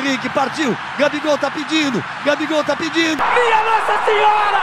[0.00, 0.74] Henrique partiu.
[0.98, 2.02] Gabigol tá pedindo.
[2.24, 3.22] Gabigol tá pedindo.
[3.34, 4.60] Minha Nossa Senhora!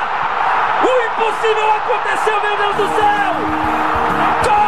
[0.81, 3.33] O impossível aconteceu, meu Deus do céu!
[4.43, 4.67] Gol!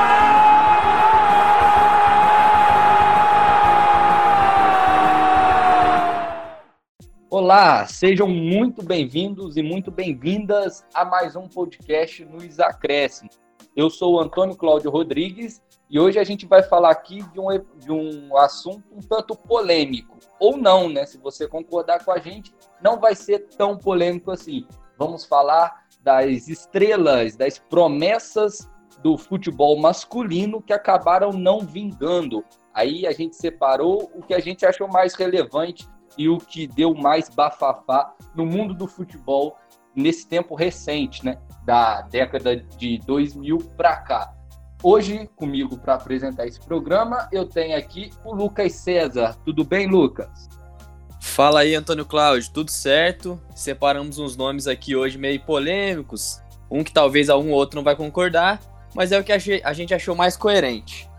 [7.31, 13.39] Olá, sejam muito bem-vindos e muito bem-vindas a mais um podcast nos Acréscimos.
[13.75, 17.47] Eu sou o Antônio Cláudio Rodrigues e hoje a gente vai falar aqui de um,
[17.77, 20.18] de um assunto um tanto polêmico.
[20.39, 21.05] Ou não, né?
[21.05, 24.65] Se você concordar com a gente, não vai ser tão polêmico assim.
[24.97, 28.69] Vamos falar das estrelas, das promessas
[29.01, 32.43] do futebol masculino que acabaram não vingando.
[32.73, 36.93] Aí a gente separou o que a gente achou mais relevante e o que deu
[36.93, 39.55] mais bafafá no mundo do futebol
[39.95, 41.37] nesse tempo recente, né?
[41.65, 44.33] Da década de 2000 para cá.
[44.81, 49.35] Hoje, comigo para apresentar esse programa, eu tenho aqui o Lucas César.
[49.43, 50.47] Tudo bem, Lucas?
[51.19, 53.37] Fala aí, Antônio Cláudio, tudo certo?
[53.53, 56.41] Separamos uns nomes aqui hoje meio polêmicos,
[56.71, 58.61] um que talvez algum outro não vai concordar,
[58.95, 61.09] mas é o que a gente achou mais coerente.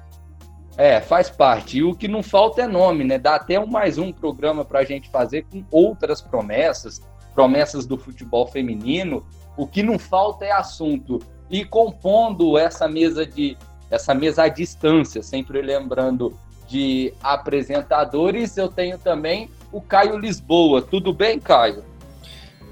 [0.78, 1.76] É, faz parte.
[1.76, 3.18] E o que não falta é nome, né?
[3.18, 7.02] Dá até um, mais um programa para a gente fazer com outras promessas,
[7.34, 9.26] promessas do futebol feminino.
[9.54, 11.18] O que não falta é assunto.
[11.50, 13.56] E compondo essa mesa de
[13.90, 16.32] essa mesa à distância, sempre lembrando
[16.68, 20.80] de apresentadores, eu tenho também o Caio Lisboa.
[20.80, 21.82] Tudo bem, Caio?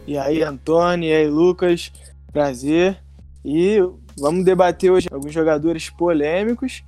[0.06, 1.92] E aí, Antônio, e aí, Lucas?
[2.32, 3.02] Prazer.
[3.44, 3.78] E
[4.16, 6.84] vamos debater hoje alguns jogadores polêmicos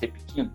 [0.00, 0.52] repetindo.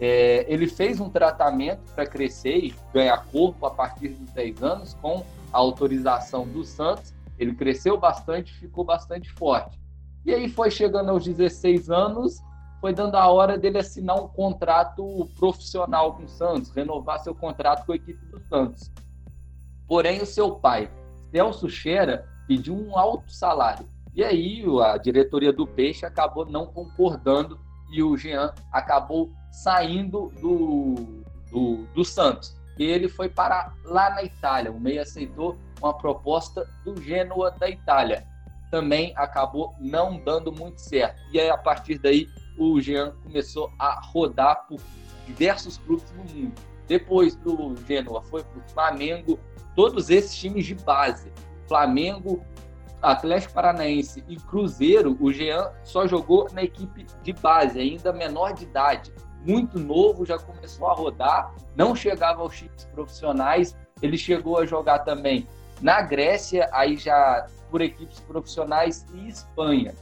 [0.00, 4.94] É, ele fez um tratamento para crescer e ganhar corpo a partir dos 10 anos
[4.94, 9.80] com a autorização do Santos ele cresceu bastante, ficou bastante forte.
[10.24, 12.42] E aí foi chegando aos 16 anos,
[12.80, 17.84] foi dando a hora dele assinar um contrato profissional com o Santos, renovar seu contrato
[17.84, 18.90] com a equipe do Santos.
[19.86, 20.90] Porém, o seu pai,
[21.30, 23.86] Celso Xera, pediu um alto salário.
[24.14, 27.58] E aí a diretoria do Peixe acabou não concordando
[27.90, 30.94] e o Jean acabou saindo do,
[31.50, 32.56] do, do Santos.
[32.78, 34.70] E ele foi para lá na Itália.
[34.70, 38.26] O Meia aceitou uma proposta do Genoa da Itália.
[38.70, 41.20] Também acabou não dando muito certo.
[41.32, 42.26] E aí, a partir daí,
[42.58, 44.80] o Jean começou a rodar por
[45.26, 46.54] diversos clubes no mundo.
[46.86, 49.38] Depois do Genoa, foi para o Flamengo,
[49.74, 51.32] todos esses times de base.
[51.66, 52.44] Flamengo,
[53.00, 58.64] Atlético Paranaense e Cruzeiro, o Jean só jogou na equipe de base, ainda menor de
[58.64, 59.12] idade.
[59.46, 65.00] muito novo, já começou a rodar, não chegava aos times profissionais, ele chegou a jogar
[65.00, 65.46] também
[65.84, 69.94] na Grécia, aí já por equipes profissionais e Espanha.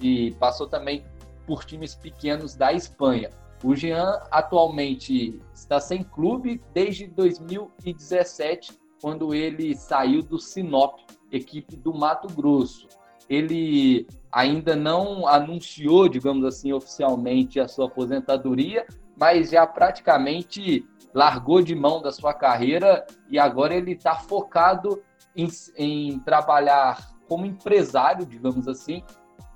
[0.00, 1.04] E passou também
[1.46, 3.28] por times pequenos da Espanha.
[3.62, 8.72] O Jean atualmente está sem clube desde 2017,
[9.02, 12.88] quando ele saiu do Sinop, equipe do Mato Grosso.
[13.28, 21.74] Ele ainda não anunciou, digamos assim, oficialmente a sua aposentadoria, mas já praticamente largou de
[21.74, 25.02] mão da sua carreira e agora ele está focado
[25.38, 29.02] em, em, trabalhar como empresário, digamos assim.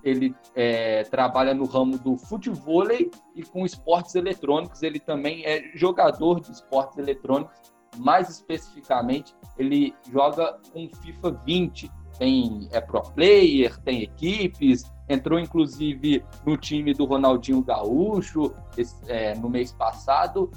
[0.03, 4.83] Ele é, trabalha no ramo do futebol e com esportes eletrônicos.
[4.83, 7.55] Ele também é jogador de esportes eletrônicos.
[7.99, 11.91] Mais especificamente, ele joga com FIFA 20.
[12.19, 19.35] Tem é pro player, tem equipes, entrou inclusive no time do Ronaldinho Gaúcho esse, é,
[19.35, 20.51] no mês passado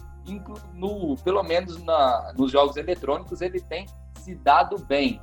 [0.74, 3.86] no, pelo menos na, nos jogos eletrônicos, ele tem
[4.25, 5.22] se dado bem.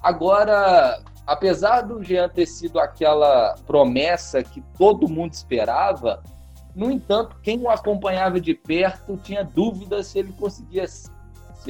[0.00, 6.22] Agora, apesar do Jean ter sido aquela promessa que todo mundo esperava,
[6.74, 11.10] no entanto, quem o acompanhava de perto tinha dúvidas se ele conseguia se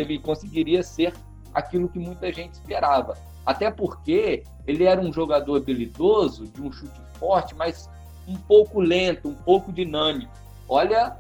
[0.01, 1.15] ele conseguiria ser
[1.55, 3.17] aquilo que muita gente esperava.
[3.47, 7.89] Até porque ele era um jogador habilidoso, de um chute forte, mas
[8.27, 10.33] um pouco lento, um pouco dinâmico.
[10.69, 11.17] Olha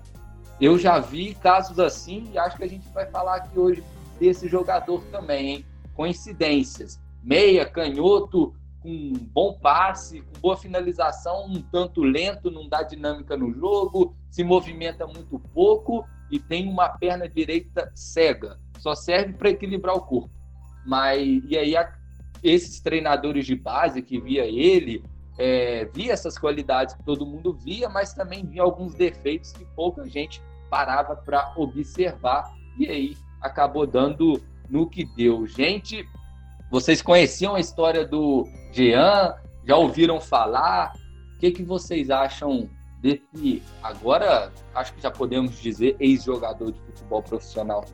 [0.61, 3.82] eu já vi casos assim e acho que a gente vai falar aqui hoje
[4.19, 5.66] desse jogador também, hein?
[5.94, 7.00] Coincidências.
[7.22, 13.52] Meia, canhoto, com bom passe, com boa finalização, um tanto lento, não dá dinâmica no
[13.52, 18.58] jogo, se movimenta muito pouco e tem uma perna direita cega.
[18.78, 20.31] Só serve para equilibrar o corpo.
[20.84, 21.90] Mas e aí a,
[22.43, 25.02] esses treinadores de base que via ele,
[25.38, 30.06] é, via essas qualidades que todo mundo via, mas também via alguns defeitos que pouca
[30.06, 35.46] gente parava para observar e aí acabou dando no que deu.
[35.46, 36.08] Gente,
[36.70, 39.35] vocês conheciam a história do Jean?
[39.67, 40.94] Já ouviram falar?
[41.37, 42.69] O que, que vocês acham
[43.02, 47.85] desse, agora acho que já podemos dizer, ex-jogador de futebol profissional?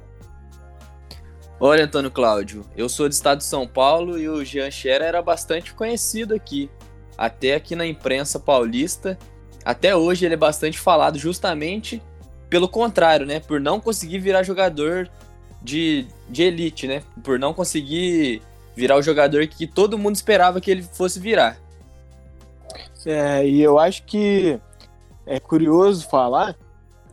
[1.59, 5.21] Olha, Antônio Cláudio, eu sou do estado de São Paulo e o Jean Scherer era
[5.21, 6.71] bastante conhecido aqui
[7.19, 9.19] até aqui na imprensa paulista.
[9.63, 12.03] Até hoje ele é bastante falado justamente
[12.49, 13.41] pelo contrário, né?
[13.41, 15.11] Por não conseguir virar jogador
[15.63, 17.03] de, de elite, né?
[17.23, 18.43] Por não conseguir
[18.75, 21.59] virar o jogador que todo mundo esperava que ele fosse virar.
[23.05, 24.59] É, e eu acho que
[25.27, 26.57] é curioso falar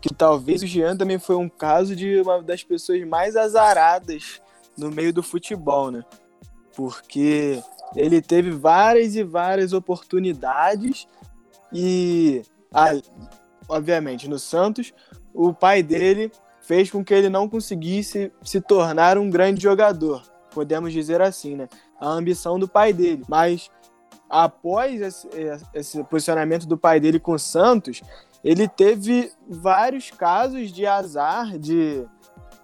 [0.01, 4.41] que talvez o Jean também foi um caso de uma das pessoas mais azaradas
[4.77, 6.03] no meio do futebol, né?
[6.75, 7.61] Porque
[7.95, 11.07] ele teve várias e várias oportunidades
[11.73, 12.91] e, ah,
[13.67, 14.93] obviamente, no Santos,
[15.33, 16.31] o pai dele
[16.67, 20.21] fez com que ele não conseguisse se tornar um grande jogador,
[20.51, 21.69] podemos dizer assim, né?
[21.97, 23.23] A ambição do pai dele.
[23.25, 23.71] Mas
[24.29, 25.29] após esse,
[25.73, 28.01] esse posicionamento do pai dele com o Santos,
[28.43, 32.03] ele teve vários casos de azar, de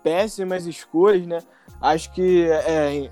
[0.04, 1.40] péssimas escolhas, né?
[1.82, 3.10] Acho que é,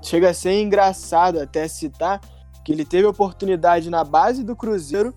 [0.00, 2.20] chega a ser engraçado até citar
[2.64, 5.12] que ele teve oportunidade na base do Cruzeiro,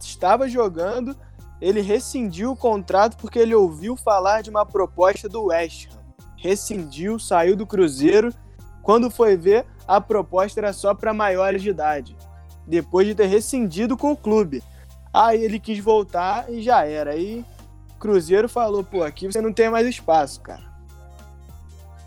[0.00, 1.16] estava jogando,
[1.60, 5.98] ele rescindiu o contrato porque ele ouviu falar de uma proposta do West Ham.
[6.36, 8.32] Rescindiu, saiu do Cruzeiro.
[8.82, 12.16] Quando foi ver, a proposta era só para maiores de idade.
[12.66, 14.62] Depois de ter rescindido com o clube.
[15.12, 17.12] Aí ele quis voltar e já era.
[17.12, 17.44] Aí
[17.98, 20.62] Cruzeiro falou: pô, aqui você não tem mais espaço, cara.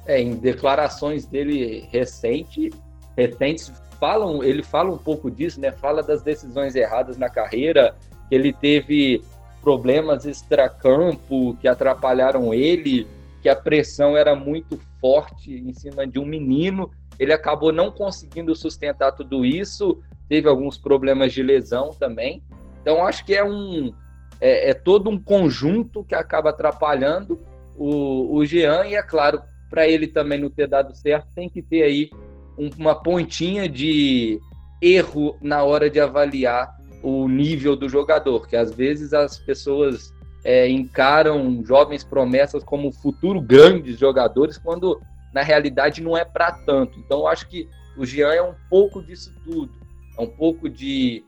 [0.05, 2.71] É, em declarações dele recente,
[3.15, 5.71] recentes, falam, ele fala um pouco disso, né?
[5.71, 7.95] Fala das decisões erradas na carreira,
[8.29, 9.23] que ele teve
[9.67, 13.05] problemas extracampo que atrapalharam ele,
[13.41, 16.89] que a pressão era muito forte em cima de um menino.
[17.19, 22.41] Ele acabou não conseguindo sustentar tudo isso, teve alguns problemas de lesão também.
[22.81, 23.93] Então acho que é um
[24.39, 27.37] é, é todo um conjunto que acaba atrapalhando
[27.75, 31.61] o, o Jean e é claro para ele também não ter dado certo, tem que
[31.61, 32.09] ter aí
[32.57, 34.39] um, uma pontinha de
[34.81, 40.13] erro na hora de avaliar o nível do jogador, que às vezes as pessoas
[40.43, 44.99] é, encaram jovens promessas como futuro grandes jogadores, quando
[45.33, 46.99] na realidade não é para tanto.
[46.99, 49.71] Então eu acho que o Jean é um pouco disso tudo,
[50.17, 51.23] é um pouco de,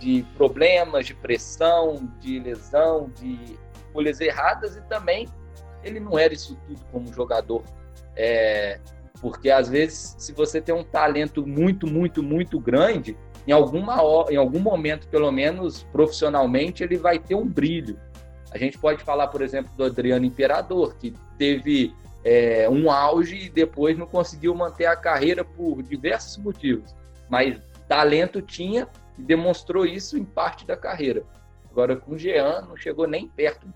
[0.00, 3.38] de problemas, de pressão, de lesão, de
[3.86, 5.28] escolhas erradas e também
[5.82, 7.62] ele não era isso tudo como jogador
[8.16, 8.78] é,
[9.20, 13.16] porque às vezes, se você tem um talento muito, muito, muito grande,
[13.46, 13.96] em, alguma,
[14.30, 17.98] em algum momento, pelo menos profissionalmente, ele vai ter um brilho.
[18.52, 21.94] A gente pode falar, por exemplo, do Adriano Imperador, que teve
[22.24, 26.94] é, um auge e depois não conseguiu manter a carreira por diversos motivos.
[27.28, 31.24] Mas talento tinha e demonstrou isso em parte da carreira.
[31.70, 33.66] Agora com o Jean não chegou nem perto.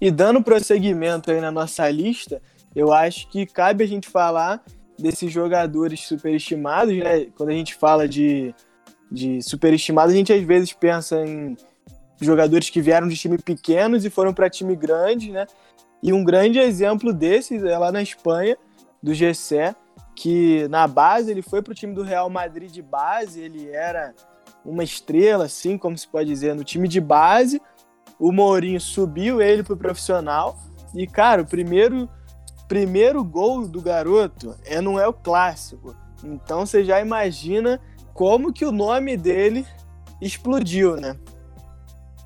[0.00, 2.40] E dando prosseguimento aí na nossa lista,
[2.78, 4.62] eu acho que cabe a gente falar
[4.96, 7.26] desses jogadores superestimados, né?
[7.36, 8.54] Quando a gente fala de,
[9.10, 11.56] de superestimados, a gente às vezes pensa em
[12.20, 15.46] jogadores que vieram de time pequenos e foram para time grande, né?
[16.00, 18.56] E um grande exemplo desses é lá na Espanha,
[19.02, 19.74] do Gessé,
[20.14, 24.14] que na base ele foi para o time do Real Madrid de base, ele era
[24.64, 27.60] uma estrela, assim como se pode dizer, no time de base.
[28.18, 30.56] O Mourinho subiu ele para o profissional
[30.94, 32.08] e, cara, o primeiro,
[32.68, 35.96] primeiro gol do garoto é não é o clássico.
[36.22, 37.80] Então você já imagina
[38.12, 39.66] como que o nome dele
[40.20, 41.16] explodiu, né?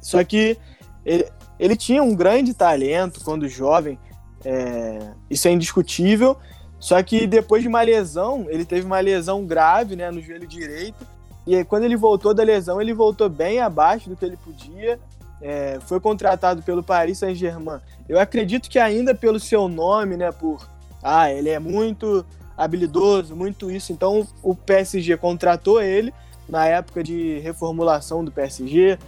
[0.01, 0.59] Só que
[1.05, 3.99] ele, ele tinha um grande talento quando jovem,
[4.45, 6.37] é, isso é indiscutível.
[6.81, 11.07] Só que depois de uma lesão, ele teve uma lesão grave né, no joelho direito.
[11.47, 14.99] E aí, quando ele voltou da lesão, ele voltou bem abaixo do que ele podia.
[15.43, 17.81] É, foi contratado pelo Paris Saint-Germain.
[18.09, 20.67] Eu acredito que ainda pelo seu nome, né, por
[21.03, 22.25] ah, ele é muito
[22.57, 23.93] habilidoso, muito isso.
[23.93, 26.15] Então o PSG contratou ele
[26.49, 28.99] na época de reformulação do PSG,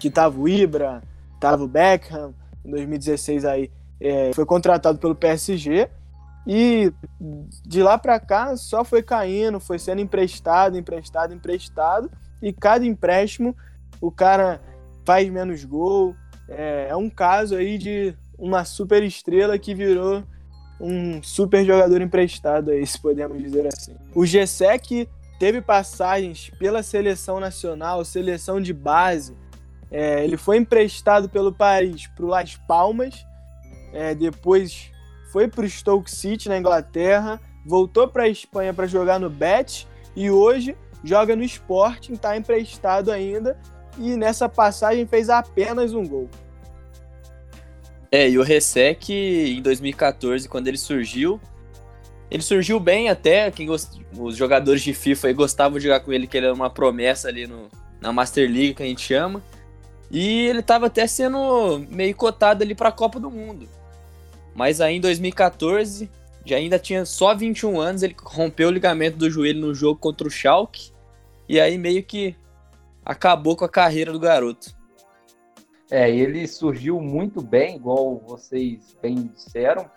[0.00, 1.02] que tava o Ibra,
[1.38, 2.34] tava o Beckham,
[2.64, 3.70] em 2016 aí
[4.00, 5.88] é, foi contratado pelo PSG
[6.46, 6.92] e
[7.64, 12.10] de lá para cá só foi caindo, foi sendo emprestado, emprestado, emprestado.
[12.42, 13.56] E cada empréstimo
[14.00, 14.60] o cara
[15.04, 16.14] faz menos gol.
[16.48, 20.22] É, é um caso aí de uma super estrela que virou
[20.80, 23.96] um super jogador emprestado aí, se podemos dizer assim.
[24.14, 25.08] O Gessec
[25.38, 29.36] teve passagens pela seleção nacional, seleção de base.
[29.90, 33.24] É, ele foi emprestado pelo Paris para o Las Palmas,
[33.92, 34.90] é, depois
[35.32, 39.86] foi para o Stoke City na Inglaterra, voltou para a Espanha para jogar no Betis
[40.16, 43.56] e hoje joga no Sporting, está emprestado ainda
[43.98, 46.28] e nessa passagem fez apenas um gol.
[48.10, 51.40] É, e o Resec em 2014, quando ele surgiu,
[52.30, 54.00] ele surgiu bem até, quem gost...
[54.16, 57.46] os jogadores de FIFA gostavam de jogar com ele, que ele era uma promessa ali
[57.46, 57.68] no...
[58.00, 59.42] na Master League, que a gente chama.
[60.10, 63.68] E ele estava até sendo meio cotado ali para a Copa do Mundo.
[64.54, 66.08] Mas aí em 2014,
[66.44, 70.28] já ainda tinha só 21 anos, ele rompeu o ligamento do joelho no jogo contra
[70.28, 70.92] o Schalke.
[71.48, 72.36] E aí meio que
[73.04, 74.74] acabou com a carreira do garoto.
[75.90, 79.90] É, ele surgiu muito bem, igual vocês bem disseram.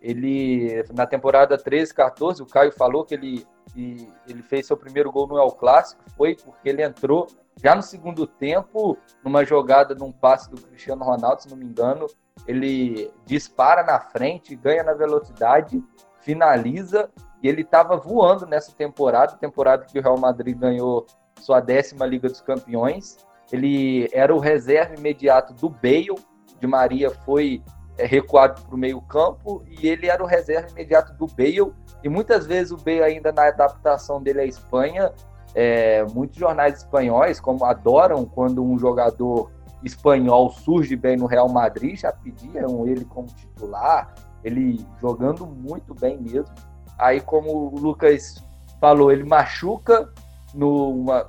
[0.00, 5.26] Ele, na temporada 13, 14, o Caio falou que ele, ele fez seu primeiro gol
[5.26, 7.26] no El Clássico, foi porque ele entrou
[7.62, 12.06] já no segundo tempo, numa jogada, num passe do Cristiano Ronaldo, se não me engano,
[12.46, 15.82] ele dispara na frente, ganha na velocidade,
[16.20, 17.08] finaliza
[17.42, 21.06] e ele estava voando nessa temporada, temporada que o Real Madrid ganhou
[21.40, 23.16] sua décima Liga dos Campeões.
[23.52, 26.14] Ele era o reserva imediato do Bale,
[26.60, 27.62] de Maria foi
[27.98, 31.72] é, recuado para o meio campo e ele era o reserva imediato do Bale.
[32.02, 35.12] E muitas vezes o Bale ainda na adaptação dele à Espanha,
[35.54, 39.50] é, muitos jornais espanhóis como adoram quando um jogador
[39.84, 46.18] espanhol surge bem no Real Madrid, já pediam ele como titular, ele jogando muito bem
[46.18, 46.52] mesmo.
[46.98, 48.42] Aí, como o Lucas
[48.80, 50.10] falou, ele machuca,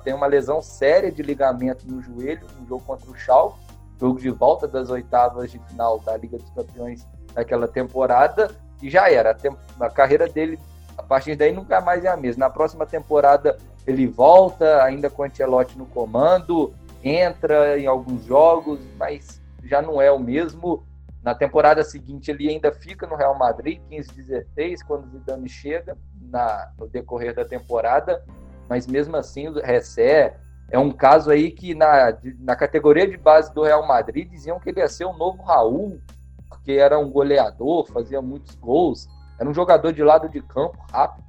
[0.04, 3.58] tem uma lesão séria de ligamento no joelho, no jogo contra o Schalke,
[3.98, 8.50] jogo de volta das oitavas de final da Liga dos Campeões daquela temporada,
[8.82, 9.36] e já era.
[9.80, 10.58] A, a carreira dele,
[10.96, 12.46] a partir daí, nunca mais é a mesma.
[12.46, 18.80] Na próxima temporada, ele volta, ainda com o Ancelotti no comando, entra em alguns jogos,
[18.96, 20.84] mas já não é o mesmo.
[21.22, 26.70] Na temporada seguinte, ele ainda fica no Real Madrid, 15-16, quando o Zidane chega na,
[26.78, 28.24] no decorrer da temporada,
[28.68, 30.36] mas mesmo assim o Ressé
[30.70, 34.70] é um caso aí que na, na categoria de base do Real Madrid diziam que
[34.70, 36.00] ele ia ser o novo Raul,
[36.48, 39.08] porque era um goleador, fazia muitos gols,
[39.38, 41.24] era um jogador de lado de campo rápido,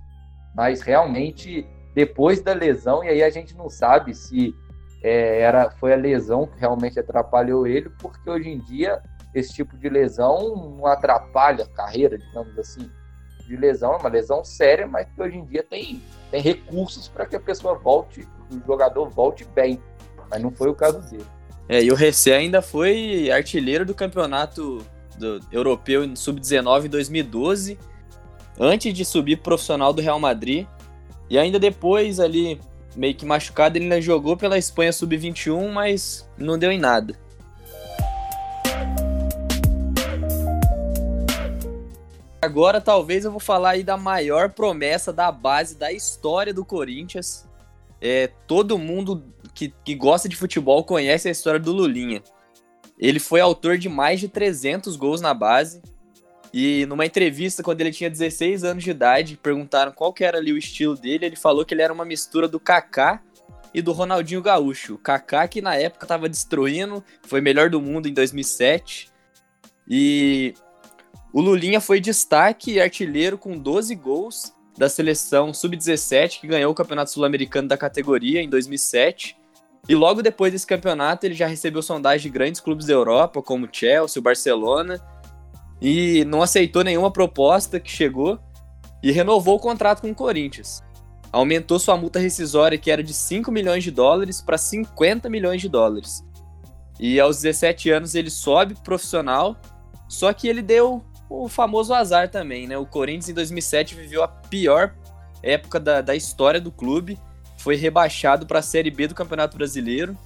[0.55, 4.55] mas realmente depois da lesão, e aí a gente não sabe se
[5.03, 9.01] é, era, foi a lesão que realmente atrapalhou ele, porque hoje em dia
[9.33, 12.89] esse tipo de lesão não atrapalha a carreira, digamos assim,
[13.47, 17.25] de lesão, é uma lesão séria, mas que hoje em dia tem, tem recursos para
[17.25, 19.81] que a pessoa volte, o jogador volte bem,
[20.29, 21.25] mas não foi o caso dele.
[21.69, 24.85] É, e o Recé ainda foi artilheiro do campeonato
[25.17, 27.79] do, europeu sub-19 em 2012,
[28.59, 30.65] antes de subir profissional do Real Madrid,
[31.29, 32.59] e ainda depois ali
[32.95, 37.13] meio que machucado, ele ainda jogou pela Espanha Sub-21, mas não deu em nada.
[42.41, 47.47] Agora talvez eu vou falar aí da maior promessa da base da história do Corinthians.
[47.99, 49.23] É, todo mundo
[49.55, 52.21] que, que gosta de futebol conhece a história do Lulinha.
[52.99, 55.81] Ele foi autor de mais de 300 gols na base.
[56.53, 60.53] E numa entrevista, quando ele tinha 16 anos de idade, perguntaram qual que era ali
[60.53, 61.25] o estilo dele.
[61.25, 63.21] Ele falou que ele era uma mistura do Kaká
[63.73, 64.95] e do Ronaldinho Gaúcho.
[64.95, 69.11] O Kaká que na época estava destruindo, foi melhor do mundo em 2007.
[69.87, 70.53] E
[71.37, 76.73] o Lulinha foi destaque e artilheiro com 12 gols da seleção sub-17 que ganhou o
[76.73, 79.37] Campeonato Sul-Americano da categoria em 2007.
[79.87, 83.69] E logo depois desse campeonato ele já recebeu sondagem de grandes clubes da Europa, como
[83.71, 84.99] Chelsea, Barcelona,
[85.79, 88.39] e não aceitou nenhuma proposta que chegou
[89.03, 90.81] e renovou o contrato com o Corinthians.
[91.31, 95.69] Aumentou sua multa rescisória, que era de 5 milhões de dólares, para 50 milhões de
[95.69, 96.25] dólares.
[96.99, 99.55] E aos 17 anos ele sobe profissional,
[100.09, 102.77] só que ele deu o famoso azar também, né?
[102.77, 104.93] O Corinthians em 2007 viveu a pior
[105.41, 107.19] época da, da história do clube,
[107.57, 110.17] foi rebaixado para a Série B do Campeonato Brasileiro.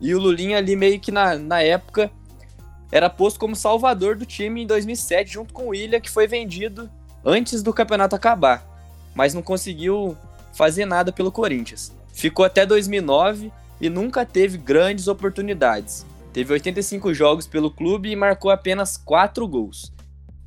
[0.00, 2.10] E o Lulinha ali meio que na, na época
[2.90, 6.90] era posto como salvador do time em 2007 junto com o William, que foi vendido
[7.24, 8.66] antes do campeonato acabar,
[9.14, 10.16] mas não conseguiu
[10.52, 11.92] fazer nada pelo Corinthians.
[12.12, 16.04] Ficou até 2009 e nunca teve grandes oportunidades.
[16.32, 19.92] Teve 85 jogos pelo clube e marcou apenas 4 gols.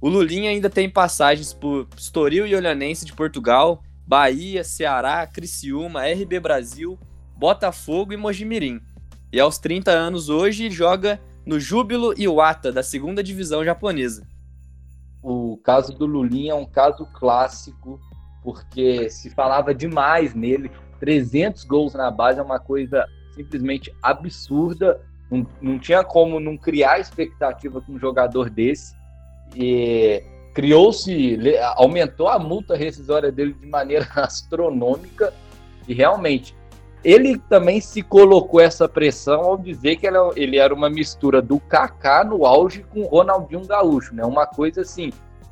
[0.06, 6.40] O Lulinha ainda tem passagens por Estoril e Olhanense de Portugal, Bahia, Ceará, Criciúma, RB
[6.40, 7.00] Brasil,
[7.36, 8.80] Botafogo e Mojimirim.
[9.34, 14.28] E aos 30 anos hoje joga no Júbilo Iwata, da segunda divisão japonesa.
[15.24, 18.00] O caso do Lulinha é um caso clássico,
[18.44, 20.70] porque se falava demais nele.
[21.00, 25.02] 300 gols na base é uma coisa simplesmente absurda.
[25.32, 28.94] Não, não tinha como não criar expectativa com um jogador desse
[29.54, 31.38] e criou-se,
[31.76, 35.34] aumentou a multa rescisória dele de maneira astronômica
[35.88, 36.56] e realmente
[37.04, 42.24] ele também se colocou essa pressão ao dizer que ele era uma mistura do Kaká
[42.24, 44.26] no auge com o Ronaldinho Gaúcho, né?
[44.26, 45.12] Uma coisa assim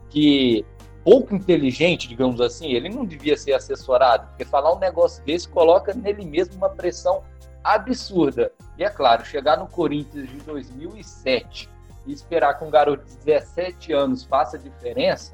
[0.09, 0.65] que
[1.03, 5.93] pouco inteligente, digamos assim, ele não devia ser assessorado, porque falar um negócio desse coloca
[5.93, 7.21] nele mesmo uma pressão
[7.63, 8.51] absurda.
[8.77, 11.69] E é claro, chegar no Corinthians de 2007
[12.05, 15.33] e esperar que um garoto de 17 anos faça diferença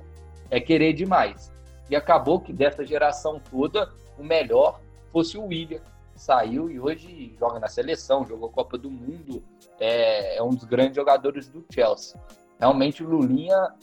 [0.49, 1.51] é querer demais.
[1.89, 4.79] E acabou que dessa geração toda, o melhor
[5.11, 5.81] fosse o William.
[6.15, 9.41] Saiu e hoje joga na seleção, jogou Copa do Mundo,
[9.79, 12.19] é, é um dos grandes jogadores do Chelsea.
[12.59, 13.73] Realmente o Lulinha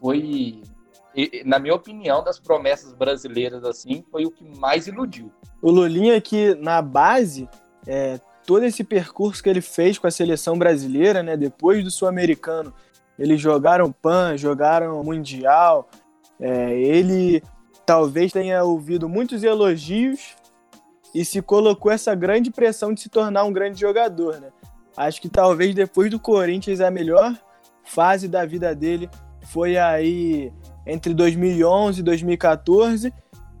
[0.00, 0.62] foi,
[1.44, 5.32] na minha opinião, das promessas brasileiras assim, foi o que mais iludiu.
[5.60, 7.48] O Lulinha que na base
[7.86, 11.36] é, todo esse percurso que ele fez com a seleção brasileira, né?
[11.36, 12.72] Depois do Sul-Americano,
[13.18, 15.88] eles jogaram PAN, jogaram Mundial.
[16.40, 17.42] É, ele
[17.86, 20.34] talvez tenha ouvido muitos elogios
[21.14, 24.48] e se colocou essa grande pressão de se tornar um grande jogador, né?
[24.96, 27.34] Acho que talvez depois do Corinthians a melhor
[27.84, 29.08] fase da vida dele
[29.46, 30.52] foi aí
[30.86, 33.12] entre 2011 e 2014,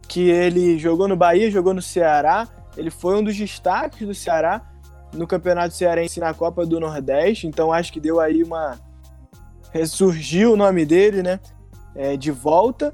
[0.08, 2.48] que ele jogou no Bahia, jogou no Ceará.
[2.76, 4.71] Ele foi um dos destaques do Ceará
[5.12, 8.78] no Campeonato Cearense na Copa do Nordeste, então acho que deu aí uma.
[9.70, 11.38] ressurgiu o nome dele, né?
[11.94, 12.92] É, de volta.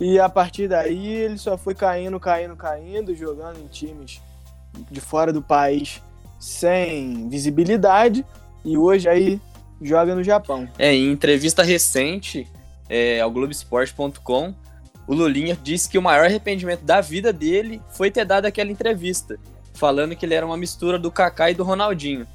[0.00, 4.20] E a partir daí ele só foi caindo, caindo, caindo, jogando em times
[4.90, 6.02] de fora do país
[6.40, 8.24] sem visibilidade.
[8.64, 9.40] E hoje aí
[9.80, 10.68] joga no Japão.
[10.78, 12.48] É, em entrevista recente
[12.88, 14.54] é, ao Globoesporte.com,
[15.06, 19.38] o Lulinha disse que o maior arrependimento da vida dele foi ter dado aquela entrevista
[19.74, 22.26] falando que ele era uma mistura do Kaká e do Ronaldinho.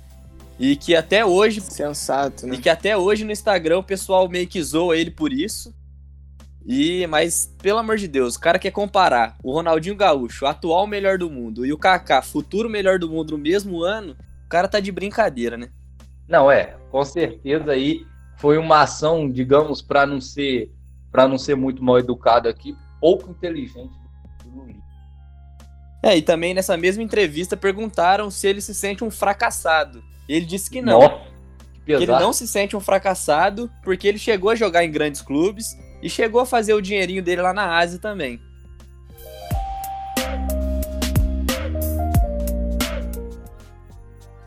[0.59, 1.61] E que até hoje.
[1.61, 2.55] Sensato, né?
[2.55, 5.73] E que até hoje no Instagram o pessoal meio que zoa ele por isso.
[6.65, 11.17] E, mas, pelo amor de Deus, o cara quer comparar o Ronaldinho Gaúcho, atual melhor
[11.17, 14.79] do mundo, e o Kaká, futuro melhor do mundo no mesmo ano, o cara tá
[14.79, 15.69] de brincadeira, né?
[16.27, 18.05] Não, é, com certeza aí
[18.37, 20.71] foi uma ação, digamos, para não ser
[21.11, 23.91] para não ser muito mal educado aqui, pouco inteligente
[24.43, 24.83] do Lulinha.
[26.01, 30.03] É, e também nessa mesma entrevista perguntaram se ele se sente um fracassado.
[30.27, 31.01] E ele disse que não.
[31.01, 31.17] Nossa,
[31.85, 35.21] que, que ele não se sente um fracassado porque ele chegou a jogar em grandes
[35.21, 38.39] clubes e chegou a fazer o dinheirinho dele lá na Ásia também.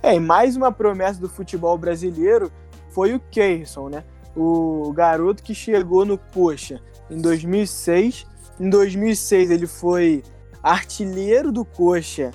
[0.03, 2.51] É, e mais uma promessa do futebol brasileiro
[2.91, 4.05] foi o Keirson, né?
[4.35, 8.27] O garoto que chegou no Coxa em 2006.
[8.59, 10.23] Em 2006 ele foi
[10.62, 12.31] artilheiro do Coxa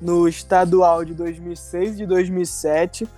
[0.00, 3.08] no estadual de 2006 e de 2007,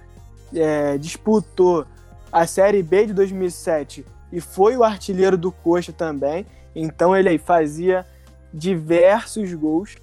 [0.54, 1.86] é, disputou
[2.30, 6.46] a Série B de 2007 e foi o artilheiro do Coxa também.
[6.74, 8.06] Então ele fazia
[8.52, 9.96] diversos gols.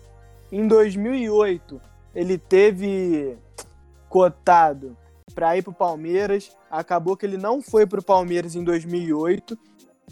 [0.51, 1.81] Em 2008,
[2.13, 3.37] ele teve
[4.09, 4.95] cotado
[5.33, 6.55] para ir para o Palmeiras.
[6.69, 9.57] Acabou que ele não foi para o Palmeiras em 2008.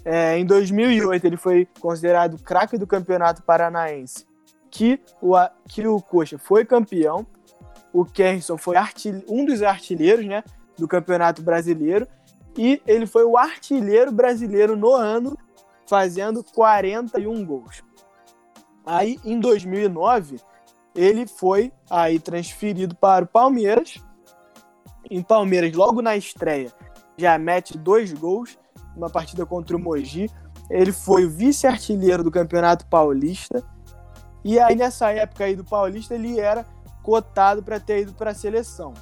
[0.04, 4.26] É, em 2008, ele foi considerado craque do Campeonato Paranaense,
[4.72, 5.36] que o,
[5.68, 7.28] que o Coxa foi campeão.
[7.94, 8.76] O Kerson foi
[9.28, 10.44] um dos artilheiros né,
[10.78, 12.08] do Campeonato Brasileiro.
[12.58, 15.38] E ele foi o artilheiro brasileiro no ano,
[15.88, 17.84] fazendo 41 gols.
[18.86, 20.38] Aí, em 2009,
[20.96, 23.96] ele foi aí transferido para o Palmeiras.
[25.10, 26.72] Em Palmeiras, logo na estreia,
[27.18, 28.58] já mete dois gols,
[28.96, 30.30] uma partida contra o Mogi.
[30.70, 33.64] Ele foi o vice-artilheiro do Campeonato Paulista.
[34.44, 36.66] E aí, nessa época aí do Paulista, ele era
[37.04, 38.94] cotado para ter ido para a seleção.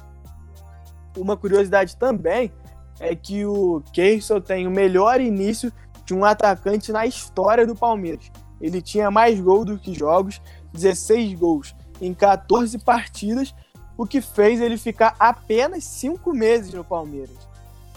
[1.16, 2.52] Uma curiosidade também
[2.98, 5.72] é que o Keirson tem o melhor início
[6.04, 8.30] de um atacante na história do Palmeiras.
[8.60, 10.40] Ele tinha mais gols do que jogos,
[10.72, 13.54] 16 gols em 14 partidas,
[13.96, 17.36] o que fez ele ficar apenas 5 meses no Palmeiras.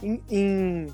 [0.02, 0.88] Em, em,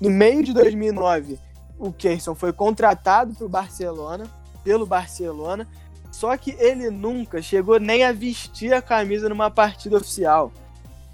[0.00, 1.38] no meio de 2009,
[1.78, 4.24] o Keirson foi contratado para o Barcelona,
[4.62, 5.66] pelo Barcelona,
[6.10, 10.52] só que ele nunca chegou nem a vestir a camisa numa partida oficial.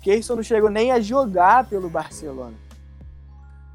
[0.00, 2.54] Keirson não chegou nem a jogar pelo Barcelona.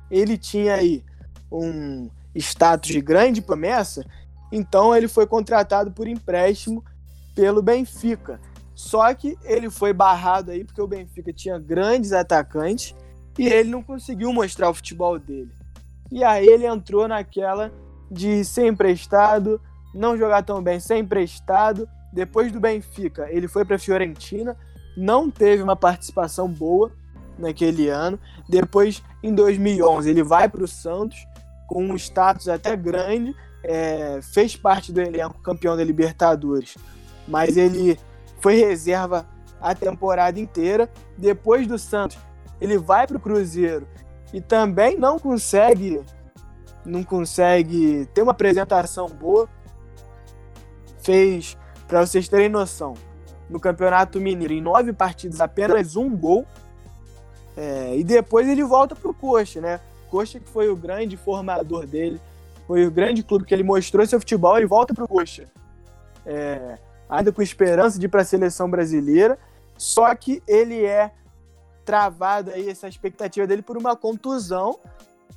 [0.09, 1.03] Ele tinha aí
[1.51, 4.05] um status de grande promessa,
[4.51, 6.83] então ele foi contratado por empréstimo
[7.35, 8.39] pelo Benfica.
[8.73, 12.95] Só que ele foi barrado aí porque o Benfica tinha grandes atacantes
[13.37, 15.51] e ele não conseguiu mostrar o futebol dele.
[16.11, 17.71] E aí ele entrou naquela
[18.11, 19.61] de ser emprestado,
[19.95, 21.87] não jogar tão bem, ser emprestado.
[22.11, 24.57] Depois do Benfica, ele foi para a Fiorentina,
[24.97, 26.91] não teve uma participação boa
[27.39, 28.19] naquele ano.
[28.49, 31.25] Depois, em 2011, ele vai para o Santos
[31.67, 36.77] com um status até grande, é, fez parte do elenco campeão da Libertadores,
[37.25, 37.97] mas ele
[38.41, 39.25] foi reserva
[39.61, 40.89] a temporada inteira.
[41.17, 42.17] Depois do Santos,
[42.59, 43.87] ele vai para o Cruzeiro
[44.33, 46.01] e também não consegue
[46.85, 49.47] não consegue ter uma apresentação boa.
[50.99, 52.93] Fez, para vocês terem noção,
[53.49, 56.45] no Campeonato Mineiro, em nove partidas, apenas um gol.
[57.55, 59.79] É, e depois ele volta para o Coxa, né?
[60.09, 62.19] Coxa que foi o grande formador dele,
[62.65, 65.45] foi o grande clube que ele mostrou seu futebol, ele volta para o Coxa.
[66.25, 66.77] É,
[67.09, 69.37] ainda com esperança de ir para a seleção brasileira,
[69.77, 71.11] só que ele é
[71.83, 74.79] travado aí, essa expectativa dele, por uma contusão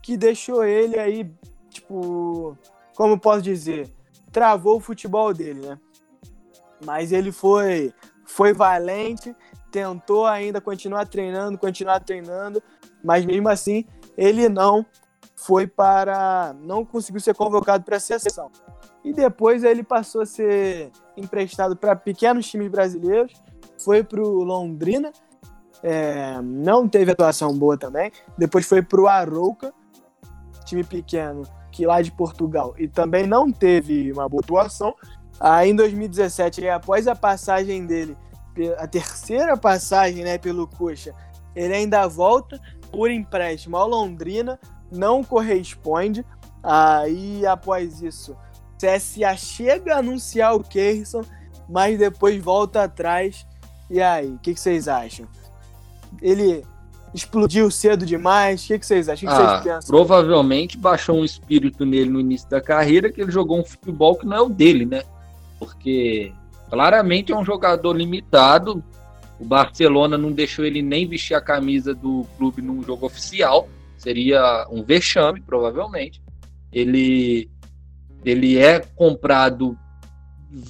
[0.04, 1.34] que deixou ele aí,
[1.70, 2.58] tipo,
[2.94, 3.90] como posso dizer,
[4.30, 5.80] travou o futebol dele, né?
[6.84, 7.90] Mas ele foi,
[8.26, 9.34] foi valente,
[9.72, 12.62] tentou ainda continuar treinando, continuar treinando,
[13.02, 14.84] mas mesmo assim ele não
[15.34, 16.54] foi para.
[16.60, 18.50] não conseguiu ser convocado para a seleção.
[19.02, 23.32] E depois ele passou a ser emprestado para pequenos times brasileiros,
[23.78, 25.10] foi para o Londrina,
[25.82, 28.12] é, não teve atuação boa também.
[28.36, 29.72] Depois foi para o Arouca,
[30.64, 34.94] time pequeno, que lá de Portugal, e também não teve uma boa atuação.
[35.40, 38.16] Aí em 2017, após a passagem dele,
[38.78, 41.14] a terceira passagem né, pelo Coxa,
[41.54, 42.60] ele ainda volta
[42.92, 44.58] por empréstimo ao Londrina,
[44.90, 46.24] não corresponde.
[46.62, 48.36] Aí após isso,
[48.78, 51.22] CSA chega a anunciar o Kerson,
[51.68, 53.46] mas depois volta atrás.
[53.90, 55.26] E aí, o que, que, vocês acham?
[56.22, 56.64] Ele
[57.14, 58.64] explodiu cedo demais?
[58.64, 59.30] O que, que vocês acham?
[59.30, 59.88] O que, ah, vocês pensam?
[59.88, 64.26] Provavelmente baixou um espírito nele no início da carreira que ele jogou um futebol que
[64.26, 65.02] não é o dele, né?
[65.64, 66.32] porque
[66.68, 68.84] claramente é um jogador limitado.
[69.38, 74.66] O Barcelona não deixou ele nem vestir a camisa do clube num jogo oficial, seria
[74.70, 76.22] um vexame, provavelmente.
[76.72, 77.50] Ele,
[78.24, 79.76] ele é comprado,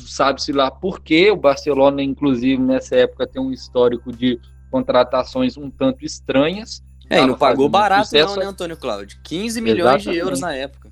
[0.07, 1.31] sabe-se lá por quê.
[1.31, 4.41] O Barcelona, inclusive, nessa época tem um histórico de
[4.75, 6.83] contratações um tanto estranhas.
[7.09, 9.21] É, e não pagou barato não, né, Antônio Cláudio?
[9.23, 10.11] 15 milhões Exatamente.
[10.11, 10.91] de euros na época.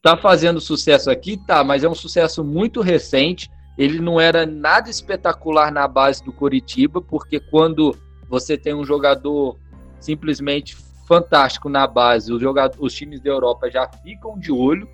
[0.00, 1.36] Tá fazendo sucesso aqui?
[1.36, 3.50] Tá, mas é um sucesso muito recente.
[3.76, 7.96] Ele não era nada espetacular na base do Coritiba, porque quando
[8.28, 9.58] você tem um jogador
[9.98, 10.76] simplesmente
[11.08, 14.88] fantástico na base, os, jogadores, os times da Europa já ficam de olho.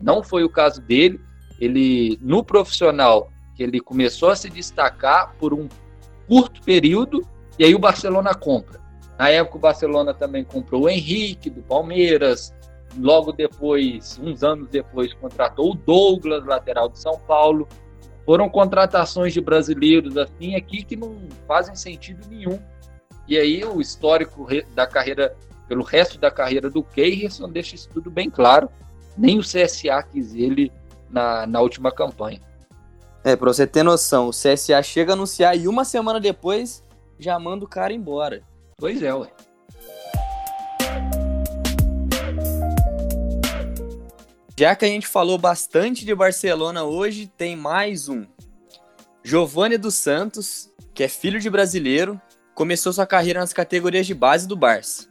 [0.00, 1.20] Não foi o caso dele.
[1.60, 5.68] Ele, no profissional, que ele começou a se destacar por um
[6.26, 7.26] curto período,
[7.58, 8.80] e aí o Barcelona compra.
[9.18, 12.52] Na época, o Barcelona também comprou o Henrique, do Palmeiras,
[12.98, 17.68] logo depois, uns anos depois, contratou o Douglas, lateral de São Paulo.
[18.24, 22.58] Foram contratações de brasileiros assim aqui que não fazem sentido nenhum.
[23.28, 25.36] E aí o histórico da carreira,
[25.68, 28.68] pelo resto da carreira do Keirson, deixa isso tudo bem claro.
[29.16, 30.72] Nem o CSA quis ele
[31.10, 32.40] na, na última campanha.
[33.24, 36.82] É, pra você ter noção, o CSA chega a anunciar e uma semana depois
[37.22, 38.42] já manda o cara embora.
[38.76, 39.28] Pois é, ué.
[44.58, 48.26] Já que a gente falou bastante de Barcelona hoje, tem mais um.
[49.24, 52.20] Giovanni dos Santos, que é filho de brasileiro,
[52.54, 55.08] começou sua carreira nas categorias de base do Barça.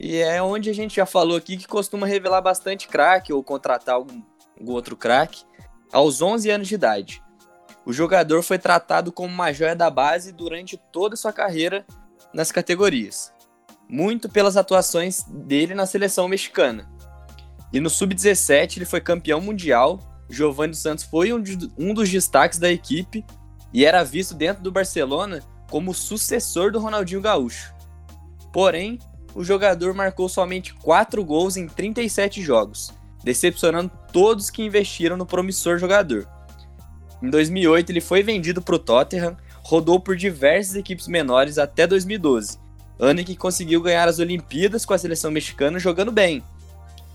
[0.00, 3.94] E é onde a gente já falou aqui que costuma revelar bastante craque ou contratar
[3.94, 4.20] algum,
[4.58, 5.44] algum outro craque
[5.92, 7.21] aos 11 anos de idade.
[7.84, 11.84] O jogador foi tratado como uma joia da base durante toda sua carreira
[12.32, 13.32] nas categorias,
[13.88, 16.88] muito pelas atuações dele na seleção mexicana.
[17.72, 19.98] E no sub-17 ele foi campeão mundial.
[20.30, 23.24] Giovanni Santos foi um, de, um dos destaques da equipe
[23.72, 27.74] e era visto dentro do Barcelona como sucessor do Ronaldinho Gaúcho.
[28.52, 28.98] Porém,
[29.34, 32.92] o jogador marcou somente 4 gols em 37 jogos,
[33.24, 36.28] decepcionando todos que investiram no promissor jogador.
[37.22, 42.58] Em 2008, ele foi vendido para o Tottenham, rodou por diversas equipes menores até 2012,
[42.98, 46.42] ano em que conseguiu ganhar as Olimpíadas com a seleção mexicana jogando bem,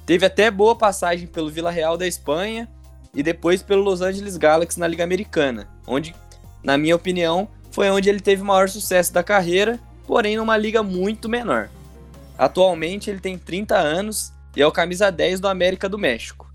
[0.08, 2.66] Teve até boa passagem pelo Vila Real da Espanha
[3.14, 6.16] e depois pelo Los Angeles Galaxy na Liga Americana, onde,
[6.64, 10.82] na minha opinião, foi onde ele teve o maior sucesso da carreira, porém numa liga
[10.82, 11.70] muito menor.
[12.38, 16.50] Atualmente ele tem 30 anos e é o camisa 10 do América do México.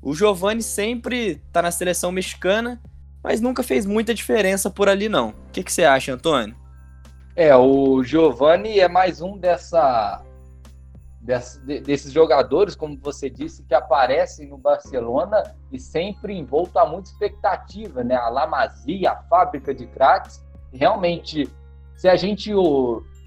[0.00, 2.80] O Giovani sempre está na seleção mexicana,
[3.22, 5.30] mas nunca fez muita diferença por ali não.
[5.30, 6.54] O que, você acha, Antônio?
[7.34, 10.24] É, o Giovani é mais um dessa
[11.20, 18.02] desses jogadores, como você disse, que aparecem no Barcelona e sempre envolto a muita expectativa,
[18.02, 18.14] né?
[18.14, 20.42] A Lamazia, a fábrica de craques.
[20.72, 21.46] Realmente,
[21.94, 22.50] se a gente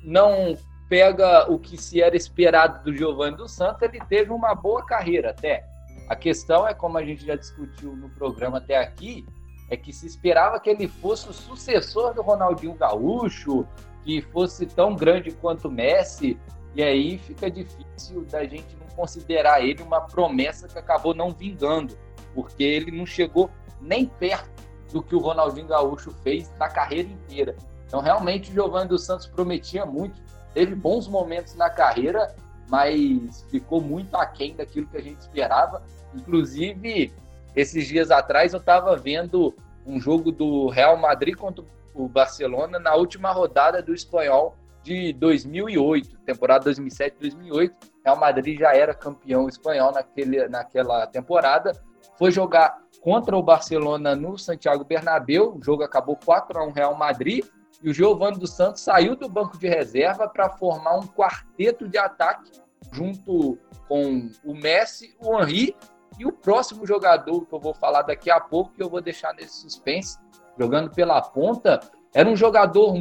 [0.04, 0.58] não
[0.90, 5.30] pega o que se era esperado do Giovanni dos Santos, ele teve uma boa carreira
[5.30, 5.71] até.
[6.08, 9.26] A questão é, como a gente já discutiu no programa até aqui,
[9.70, 13.66] é que se esperava que ele fosse o sucessor do Ronaldinho Gaúcho,
[14.04, 16.38] que fosse tão grande quanto Messi,
[16.76, 21.98] e aí fica difícil da gente não considerar ele uma promessa que acabou não vingando,
[22.34, 24.50] porque ele não chegou nem perto
[24.92, 27.56] do que o Ronaldinho Gaúcho fez na carreira inteira.
[27.86, 30.22] Então, realmente, o Giovanni dos Santos prometia muito,
[30.54, 32.36] teve bons momentos na carreira,
[32.72, 35.84] mas ficou muito aquém daquilo que a gente esperava.
[36.16, 37.12] Inclusive,
[37.54, 39.54] esses dias atrás, eu estava vendo
[39.86, 46.18] um jogo do Real Madrid contra o Barcelona na última rodada do Espanhol de 2008,
[46.20, 47.74] temporada 2007-2008.
[48.06, 51.74] Real Madrid já era campeão espanhol naquele, naquela temporada.
[52.18, 55.58] Foi jogar contra o Barcelona no Santiago Bernabéu.
[55.58, 57.44] O jogo acabou 4 a 1 Real Madrid.
[57.84, 61.98] E o Giovanni dos Santos saiu do banco de reserva para formar um quarteto de
[61.98, 62.52] ataque
[62.92, 65.76] junto com o Messi, o Henry
[66.20, 69.34] e o próximo jogador que eu vou falar daqui a pouco, que eu vou deixar
[69.34, 70.20] nesse suspense,
[70.60, 71.80] jogando pela ponta,
[72.14, 73.00] era um jogador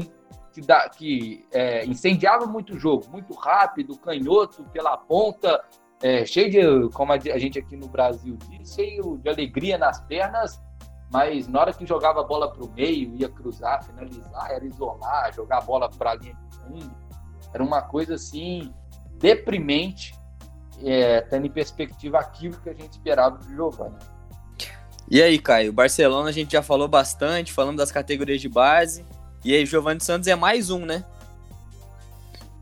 [0.53, 5.63] que, dá, que é, incendiava muito o jogo, muito rápido, canhoto pela ponta,
[6.03, 10.61] é, cheio de, como a gente aqui no Brasil diz, cheio de alegria nas pernas,
[11.11, 15.35] mas na hora que jogava a bola para o meio, ia cruzar, finalizar, era isolar,
[15.35, 16.95] jogar a bola para a linha de fundo,
[17.53, 18.73] era uma coisa assim
[19.19, 20.15] deprimente,
[20.83, 23.99] é, tendo em perspectiva aquilo que a gente esperava do Giovanni.
[25.11, 29.05] E aí, Caio, Barcelona a gente já falou bastante, falando das categorias de base.
[29.45, 31.05] E aí, Giovanni Santos é mais um, né?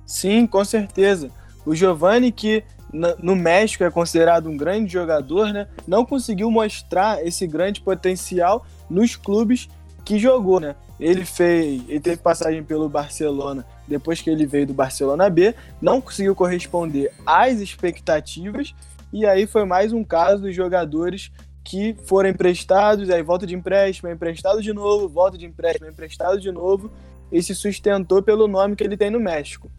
[0.06, 1.30] Sim, com certeza.
[1.66, 5.68] O Giovanni, que no México é considerado um grande jogador, né?
[5.87, 9.68] Não conseguiu mostrar esse grande potencial nos clubes
[10.05, 10.74] que jogou, né?
[10.98, 16.01] Ele fez, ele teve passagem pelo Barcelona depois que ele veio do Barcelona B, não
[16.01, 18.74] conseguiu corresponder às expectativas
[19.12, 21.31] e aí foi mais um caso dos jogadores
[21.64, 25.90] que foram emprestados, aí volta de empréstimo, é emprestado de novo, volta de empréstimo, é
[25.90, 26.90] emprestado de novo,
[27.31, 29.70] e se sustentou pelo nome que ele tem no México.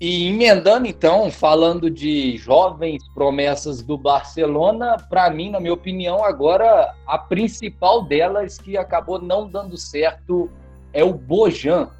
[0.00, 6.94] E emendando então, falando de jovens promessas do Barcelona, para mim, na minha opinião, agora
[7.04, 10.48] a principal delas que acabou não dando certo
[10.92, 11.90] é o Bojan,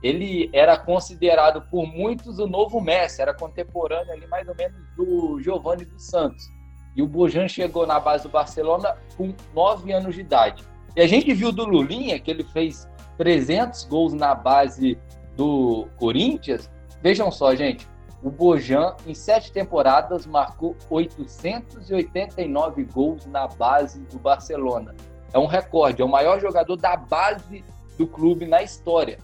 [0.00, 5.40] ele era considerado por muitos o novo Messi, era contemporâneo ali mais ou menos do
[5.40, 6.48] Giovanni dos Santos.
[6.94, 10.62] E o Bojan chegou na base do Barcelona com 9 anos de idade.
[10.94, 14.96] E a gente viu do Lulinha que ele fez 300 gols na base
[15.36, 16.70] do Corinthians,
[17.02, 17.88] vejam só, gente,
[18.22, 24.94] o Bojan, em sete temporadas, marcou 889 gols na base do Barcelona.
[25.32, 27.64] É um recorde, é o maior jogador da base
[27.96, 29.18] do clube na história.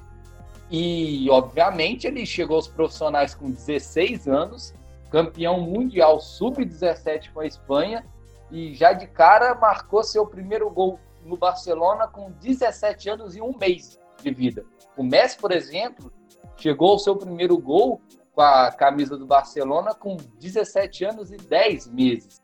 [0.70, 4.74] E, obviamente, ele chegou aos profissionais com 16 anos,
[5.10, 8.04] campeão mundial sub-17 com a Espanha,
[8.50, 13.56] e já de cara marcou seu primeiro gol no Barcelona com 17 anos e um
[13.56, 14.64] mês de vida.
[14.96, 16.12] O Messi, por exemplo,
[16.57, 18.01] chegou ao seu primeiro gol
[18.33, 22.43] com a camisa do Barcelona com 17 anos e 10 meses.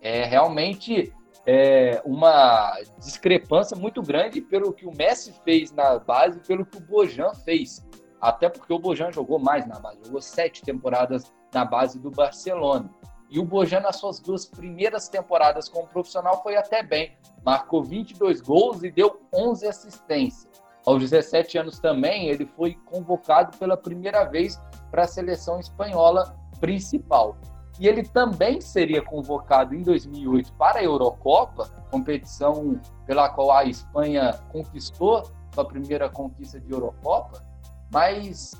[0.00, 1.12] É realmente
[1.46, 6.76] é, uma discrepância muito grande pelo que o Messi fez na base e pelo que
[6.76, 7.84] o Bojan fez.
[8.20, 12.90] Até porque o Bojan jogou mais na base, jogou sete temporadas na base do Barcelona.
[13.30, 17.16] E o Bojan, nas suas duas primeiras temporadas como profissional, foi até bem.
[17.44, 20.48] Marcou 22 gols e deu 11 assistências.
[20.86, 24.60] Aos 17 anos também, ele foi convocado pela primeira vez
[24.90, 27.36] para a seleção espanhola principal.
[27.78, 34.32] E ele também seria convocado em 2008 para a Eurocopa, competição pela qual a Espanha
[34.50, 37.42] conquistou sua primeira conquista de Eurocopa,
[37.90, 38.52] mas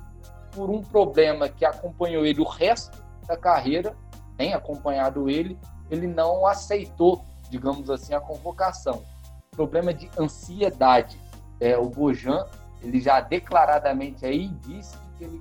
[0.53, 3.97] por um problema que acompanhou ele o resto da carreira,
[4.37, 5.59] tem acompanhado ele,
[5.91, 9.03] ele não aceitou, digamos assim, a convocação.
[9.51, 11.21] Problema de ansiedade.
[11.61, 12.45] É, o Bojan,
[12.83, 15.41] ele já declaradamente aí disse que ele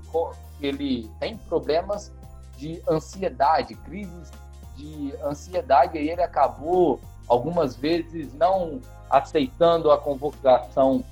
[0.60, 2.12] ele tem problemas
[2.56, 4.30] de ansiedade, crises
[4.76, 11.04] de ansiedade, e ele acabou algumas vezes não aceitando a convocação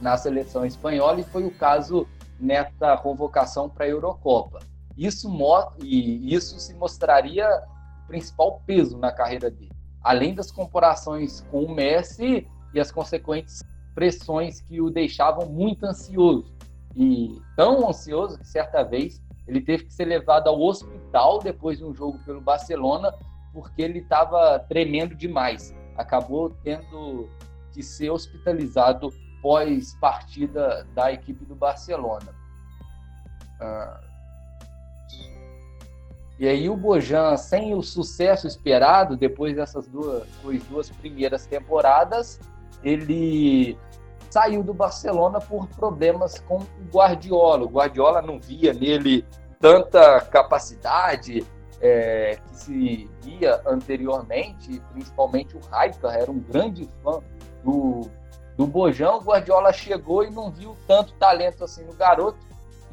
[0.00, 2.06] na seleção espanhola, e foi o caso
[2.38, 4.60] nessa convocação para a Eurocopa.
[4.96, 5.28] Isso,
[5.80, 7.48] e isso se mostraria
[8.04, 9.72] o principal peso na carreira dele.
[10.02, 13.62] Além das comparações com o Messi e as consequentes
[13.96, 16.54] pressões que o deixavam muito ansioso
[16.94, 21.84] e tão ansioso que certa vez ele teve que ser levado ao hospital depois de
[21.84, 23.14] um jogo pelo Barcelona
[23.54, 25.74] porque ele estava tremendo demais.
[25.96, 27.30] Acabou tendo
[27.72, 32.34] que ser hospitalizado pós partida da equipe do Barcelona.
[33.58, 34.00] Ah.
[36.38, 40.26] E aí o Bojan, sem o sucesso esperado depois dessas duas,
[40.68, 42.38] duas primeiras temporadas,
[42.86, 43.76] ele
[44.30, 47.64] saiu do Barcelona por problemas com o Guardiola.
[47.64, 49.26] O Guardiola não via nele
[49.58, 51.44] tanta capacidade
[51.80, 57.20] é, que se via anteriormente, principalmente o Raika era um grande fã
[57.64, 58.08] do,
[58.56, 59.18] do Bojão.
[59.18, 62.38] O Guardiola chegou e não viu tanto talento assim no garoto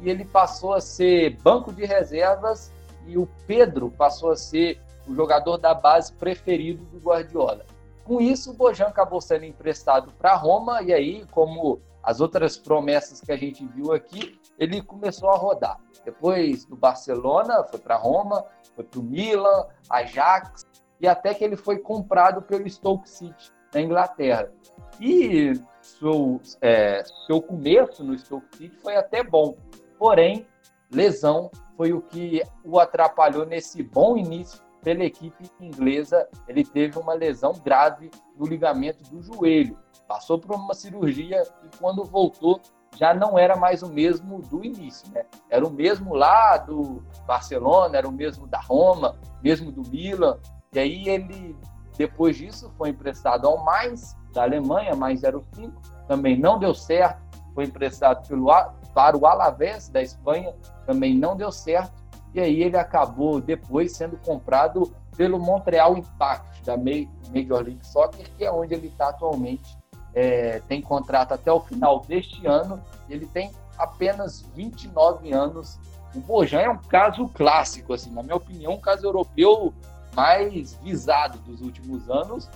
[0.00, 2.72] e ele passou a ser banco de reservas
[3.06, 7.64] e o Pedro passou a ser o jogador da base preferido do Guardiola.
[8.04, 13.20] Com isso, o Bojan acabou sendo emprestado para Roma e aí, como as outras promessas
[13.20, 15.80] que a gente viu aqui, ele começou a rodar.
[16.04, 18.44] Depois do Barcelona, foi para Roma,
[18.76, 20.66] foi para o Milan, Ajax,
[21.00, 24.52] e até que ele foi comprado pelo Stoke City, na Inglaterra.
[25.00, 29.56] E seu, é, seu começo no Stoke City foi até bom,
[29.98, 30.46] porém,
[30.90, 37.14] lesão foi o que o atrapalhou nesse bom início pela equipe inglesa, ele teve uma
[37.14, 39.78] lesão grave no ligamento do joelho.
[40.06, 42.60] Passou por uma cirurgia e quando voltou
[42.96, 45.24] já não era mais o mesmo do início, né?
[45.50, 50.38] Era o mesmo lá do Barcelona, era o mesmo da Roma, mesmo do Milan.
[50.72, 51.56] E aí ele,
[51.96, 55.72] depois disso, foi emprestado ao Mais, da Alemanha, mais 05,
[56.06, 57.24] também não deu certo.
[57.52, 58.46] Foi emprestado pelo,
[58.94, 60.54] para o Alavés, da Espanha,
[60.86, 62.03] também não deu certo
[62.34, 68.44] e aí ele acabou depois sendo comprado pelo Montreal Impact, da Major League Soccer, que
[68.44, 69.78] é onde ele está atualmente.
[70.12, 75.78] É, tem contrato até o final deste ano, ele tem apenas 29 anos.
[76.14, 79.72] O Bojan é um caso clássico, assim, na minha opinião, um caso europeu
[80.14, 82.48] mais visado dos últimos anos.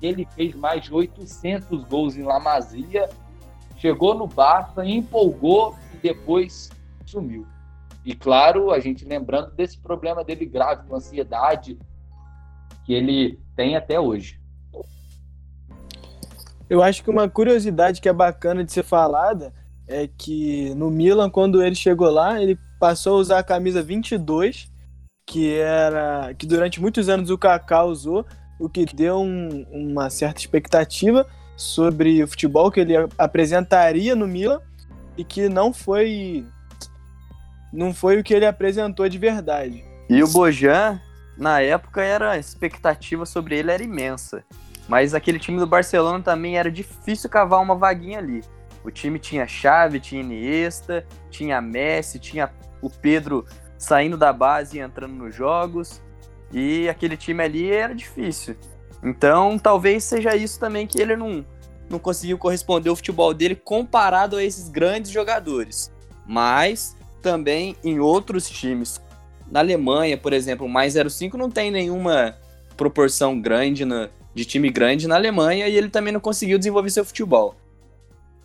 [0.00, 3.08] Ele fez mais de 800 gols em La Masia,
[3.76, 6.70] chegou no Barça, empolgou e depois
[7.06, 7.46] sumiu.
[8.04, 11.78] E claro, a gente lembrando desse problema dele grave com ansiedade
[12.84, 14.40] que ele tem até hoje.
[16.68, 19.52] Eu acho que uma curiosidade que é bacana de ser falada
[19.86, 24.70] é que no Milan, quando ele chegou lá, ele passou a usar a camisa 22,
[25.26, 28.24] que era que durante muitos anos o Kaká usou,
[28.58, 31.26] o que deu um, uma certa expectativa
[31.56, 34.60] sobre o futebol que ele apresentaria no Milan
[35.16, 36.46] e que não foi
[37.72, 39.84] não foi o que ele apresentou de verdade.
[40.08, 41.00] E o Bojan,
[41.38, 44.44] na época, era a expectativa sobre ele era imensa.
[44.88, 48.42] Mas aquele time do Barcelona também era difícil cavar uma vaguinha ali.
[48.84, 52.50] O time tinha Chave, tinha Iniesta, tinha Messi, tinha
[52.80, 53.46] o Pedro
[53.78, 56.02] saindo da base e entrando nos jogos.
[56.52, 58.56] E aquele time ali era difícil.
[59.02, 61.46] Então, talvez seja isso também que ele não,
[61.88, 65.92] não conseguiu corresponder ao futebol dele comparado a esses grandes jogadores.
[66.26, 69.00] Mas também em outros times.
[69.50, 72.36] Na Alemanha, por exemplo, o mais 05 não tem nenhuma
[72.76, 77.04] proporção grande na, de time grande na Alemanha e ele também não conseguiu desenvolver seu
[77.04, 77.54] futebol.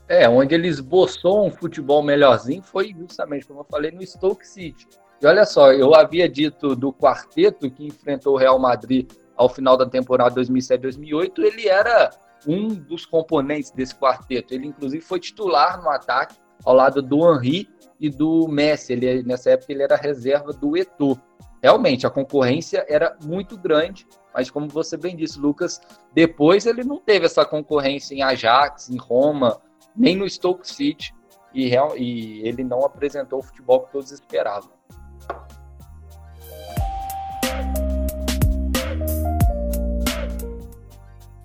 [0.07, 4.87] É, onde ele esboçou um futebol melhorzinho foi justamente, como eu falei, no Stoke City.
[5.21, 9.77] E olha só, eu havia dito do quarteto que enfrentou o Real Madrid ao final
[9.77, 12.09] da temporada 2007-2008, ele era
[12.47, 14.53] um dos componentes desse quarteto.
[14.53, 17.67] Ele, inclusive, foi titular no ataque ao lado do Henry
[17.99, 18.93] e do Messi.
[18.93, 21.19] Ele, nessa época, ele era reserva do Eto'o.
[21.61, 25.81] Realmente, a concorrência era muito grande, mas como você bem disse, Lucas,
[26.13, 29.59] depois ele não teve essa concorrência em Ajax, em Roma,
[29.95, 31.13] nem no Stoke City,
[31.53, 34.69] e, e ele não apresentou o futebol que todos esperavam.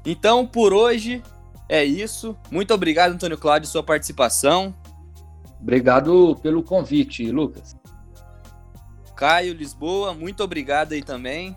[0.04, 1.22] Então, por hoje
[1.68, 2.36] é isso.
[2.50, 4.74] Muito obrigado, Antônio Cláudio, sua participação.
[5.62, 7.74] Obrigado pelo convite, Lucas.
[9.14, 11.56] Caio Lisboa, muito obrigado aí também.